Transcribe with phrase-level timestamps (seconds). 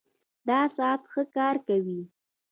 [0.47, 2.01] دا ساعت ښه کار کوي